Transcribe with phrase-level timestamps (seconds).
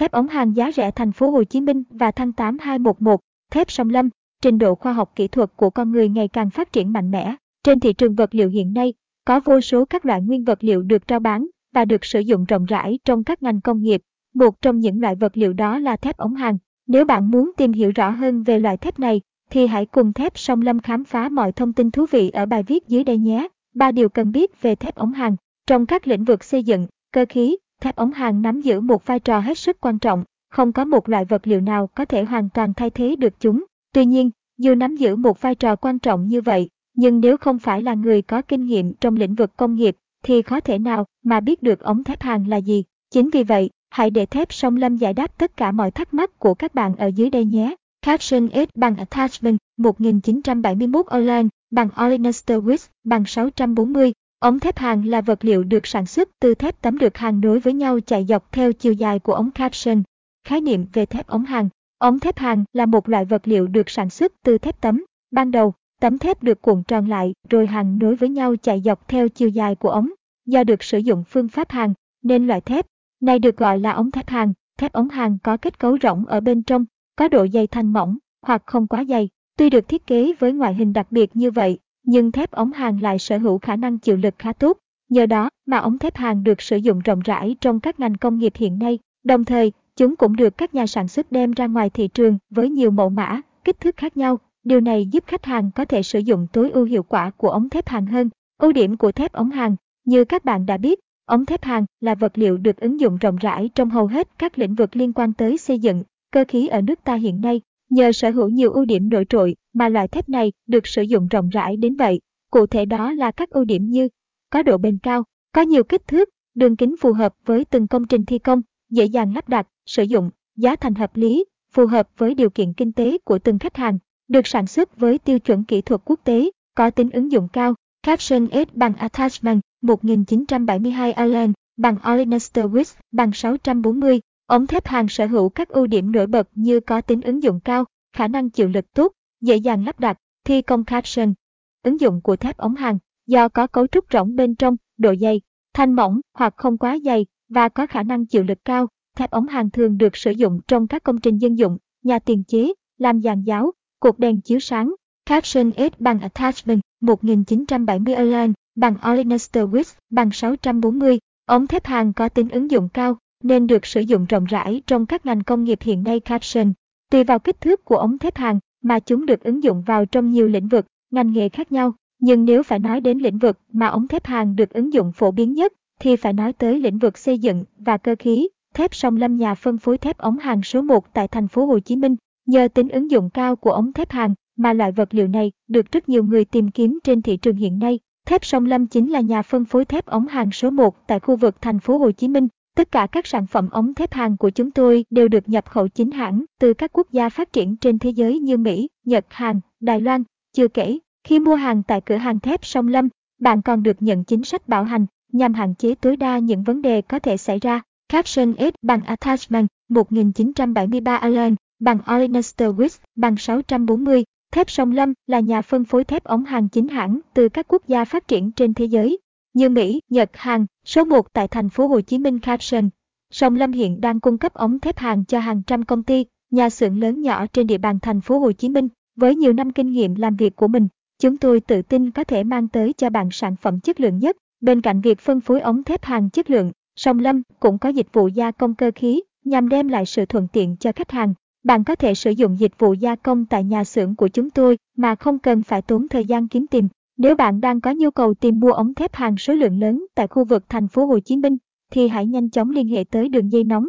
[0.00, 3.20] thép ống hàng giá rẻ thành phố Hồ Chí Minh và thăng 8211,
[3.52, 4.08] thép sông Lâm,
[4.42, 7.34] trình độ khoa học kỹ thuật của con người ngày càng phát triển mạnh mẽ.
[7.64, 8.94] Trên thị trường vật liệu hiện nay,
[9.24, 12.44] có vô số các loại nguyên vật liệu được trao bán và được sử dụng
[12.44, 14.00] rộng rãi trong các ngành công nghiệp.
[14.34, 16.58] Một trong những loại vật liệu đó là thép ống hàng.
[16.86, 19.20] Nếu bạn muốn tìm hiểu rõ hơn về loại thép này,
[19.50, 22.62] thì hãy cùng thép sông lâm khám phá mọi thông tin thú vị ở bài
[22.62, 23.48] viết dưới đây nhé.
[23.74, 25.36] Ba điều cần biết về thép ống hàng
[25.66, 29.20] trong các lĩnh vực xây dựng, cơ khí, thép ống hàng nắm giữ một vai
[29.20, 32.48] trò hết sức quan trọng, không có một loại vật liệu nào có thể hoàn
[32.48, 33.64] toàn thay thế được chúng.
[33.92, 37.58] Tuy nhiên, dù nắm giữ một vai trò quan trọng như vậy, nhưng nếu không
[37.58, 41.06] phải là người có kinh nghiệm trong lĩnh vực công nghiệp, thì khó thể nào
[41.22, 42.84] mà biết được ống thép hàng là gì.
[43.10, 46.38] Chính vì vậy, hãy để thép song lâm giải đáp tất cả mọi thắc mắc
[46.38, 47.74] của các bạn ở dưới đây nhé.
[48.02, 52.58] Caption S bằng Attachment 1971 Orlan bằng Orlinister
[53.04, 57.16] bằng 640 Ống thép hàng là vật liệu được sản xuất từ thép tấm được
[57.16, 60.02] hàng nối với nhau chạy dọc theo chiều dài của ống caption.
[60.44, 63.90] Khái niệm về thép ống hàng Ống thép hàng là một loại vật liệu được
[63.90, 65.04] sản xuất từ thép tấm.
[65.30, 69.08] Ban đầu, tấm thép được cuộn tròn lại rồi hàng nối với nhau chạy dọc
[69.08, 70.10] theo chiều dài của ống.
[70.46, 72.86] Do được sử dụng phương pháp hàng, nên loại thép
[73.20, 74.52] này được gọi là ống thép hàng.
[74.78, 76.84] Thép ống hàng có kết cấu rỗng ở bên trong,
[77.16, 79.28] có độ dày thanh mỏng hoặc không quá dày.
[79.56, 83.02] Tuy được thiết kế với ngoại hình đặc biệt như vậy, nhưng thép ống hàng
[83.02, 84.78] lại sở hữu khả năng chịu lực khá tốt.
[85.08, 88.38] Nhờ đó mà ống thép hàng được sử dụng rộng rãi trong các ngành công
[88.38, 91.90] nghiệp hiện nay, đồng thời chúng cũng được các nhà sản xuất đem ra ngoài
[91.90, 94.38] thị trường với nhiều mẫu mã, kích thước khác nhau.
[94.64, 97.68] Điều này giúp khách hàng có thể sử dụng tối ưu hiệu quả của ống
[97.68, 98.30] thép hàng hơn.
[98.58, 102.14] Ưu điểm của thép ống hàng, như các bạn đã biết, ống thép hàng là
[102.14, 105.32] vật liệu được ứng dụng rộng rãi trong hầu hết các lĩnh vực liên quan
[105.32, 108.84] tới xây dựng, cơ khí ở nước ta hiện nay Nhờ sở hữu nhiều ưu
[108.84, 112.18] điểm nổi trội mà loại thép này được sử dụng rộng rãi đến vậy.
[112.50, 114.08] Cụ thể đó là các ưu điểm như
[114.50, 118.06] có độ bền cao, có nhiều kích thước, đường kính phù hợp với từng công
[118.06, 122.08] trình thi công, dễ dàng lắp đặt, sử dụng, giá thành hợp lý, phù hợp
[122.18, 125.64] với điều kiện kinh tế của từng khách hàng, được sản xuất với tiêu chuẩn
[125.64, 127.74] kỹ thuật quốc tế, có tính ứng dụng cao.
[128.02, 135.26] Caption S bằng Attachment 1972 Allen bằng Olenester Wix bằng 640 Ống thép hàng sở
[135.26, 138.68] hữu các ưu điểm nổi bật như có tính ứng dụng cao, khả năng chịu
[138.68, 141.34] lực tốt, dễ dàng lắp đặt, thi công caption.
[141.82, 145.40] Ứng dụng của thép ống hàng do có cấu trúc rỗng bên trong, độ dày,
[145.74, 148.86] thanh mỏng hoặc không quá dày và có khả năng chịu lực cao.
[149.16, 152.44] Thép ống hàng thường được sử dụng trong các công trình dân dụng, nhà tiền
[152.44, 154.94] chế, làm giàn giáo, cột đèn chiếu sáng.
[155.26, 161.18] Caption S bằng Attachment 1970 Align bằng Olenester Width bằng 640.
[161.46, 165.06] Ống thép hàng có tính ứng dụng cao, nên được sử dụng rộng rãi trong
[165.06, 166.72] các ngành công nghiệp hiện nay caption.
[167.10, 170.30] Tùy vào kích thước của ống thép hàng mà chúng được ứng dụng vào trong
[170.30, 171.92] nhiều lĩnh vực, ngành nghề khác nhau.
[172.18, 175.30] Nhưng nếu phải nói đến lĩnh vực mà ống thép hàng được ứng dụng phổ
[175.30, 178.48] biến nhất, thì phải nói tới lĩnh vực xây dựng và cơ khí.
[178.74, 181.78] Thép Song Lâm nhà phân phối thép ống hàng số 1 tại thành phố Hồ
[181.78, 182.16] Chí Minh.
[182.46, 185.92] Nhờ tính ứng dụng cao của ống thép hàng mà loại vật liệu này được
[185.92, 187.98] rất nhiều người tìm kiếm trên thị trường hiện nay.
[188.26, 191.36] Thép Song Lâm chính là nhà phân phối thép ống hàng số 1 tại khu
[191.36, 192.48] vực thành phố Hồ Chí Minh.
[192.80, 195.88] Tất cả các sản phẩm ống thép hàng của chúng tôi đều được nhập khẩu
[195.88, 199.60] chính hãng từ các quốc gia phát triển trên thế giới như Mỹ, Nhật, Hàn,
[199.80, 200.22] Đài Loan.
[200.52, 203.08] Chưa kể, khi mua hàng tại cửa hàng thép Sông Lâm,
[203.38, 206.82] bạn còn được nhận chính sách bảo hành nhằm hạn chế tối đa những vấn
[206.82, 207.80] đề có thể xảy ra.
[208.08, 214.24] Caption S bằng Attachment 1973 Allen bằng Olenester Wix bằng 640.
[214.52, 217.88] Thép Sông Lâm là nhà phân phối thép ống hàng chính hãng từ các quốc
[217.88, 219.18] gia phát triển trên thế giới
[219.54, 222.88] như Mỹ, Nhật, Hàn, Số 1 tại thành phố Hồ Chí Minh Caption.
[223.30, 226.70] Sông Lâm hiện đang cung cấp ống thép hàng cho hàng trăm công ty, nhà
[226.70, 228.88] xưởng lớn nhỏ trên địa bàn thành phố Hồ Chí Minh.
[229.16, 232.44] Với nhiều năm kinh nghiệm làm việc của mình, chúng tôi tự tin có thể
[232.44, 234.36] mang tới cho bạn sản phẩm chất lượng nhất.
[234.60, 238.06] Bên cạnh việc phân phối ống thép hàng chất lượng, Sông Lâm cũng có dịch
[238.12, 241.34] vụ gia công cơ khí nhằm đem lại sự thuận tiện cho khách hàng.
[241.64, 244.78] Bạn có thể sử dụng dịch vụ gia công tại nhà xưởng của chúng tôi
[244.96, 246.88] mà không cần phải tốn thời gian kiếm tìm.
[247.22, 250.26] Nếu bạn đang có nhu cầu tìm mua ống thép hàng số lượng lớn tại
[250.26, 251.56] khu vực thành phố Hồ Chí Minh,
[251.92, 253.88] thì hãy nhanh chóng liên hệ tới đường dây nóng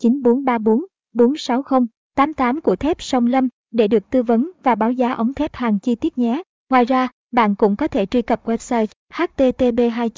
[0.00, 0.84] 09434
[1.14, 1.80] 460
[2.16, 5.78] 88 của thép Sông Lâm để được tư vấn và báo giá ống thép hàng
[5.78, 6.42] chi tiết nhé.
[6.70, 10.10] Ngoài ra, bạn cũng có thể truy cập website http 2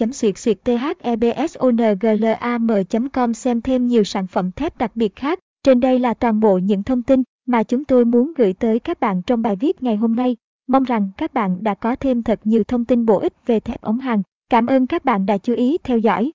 [1.36, 5.38] thebsonglam com xem thêm nhiều sản phẩm thép đặc biệt khác.
[5.64, 9.00] Trên đây là toàn bộ những thông tin mà chúng tôi muốn gửi tới các
[9.00, 10.36] bạn trong bài viết ngày hôm nay.
[10.68, 13.80] Mong rằng các bạn đã có thêm thật nhiều thông tin bổ ích về thép
[13.80, 14.22] ống hàng.
[14.50, 16.32] Cảm ơn các bạn đã chú ý theo dõi.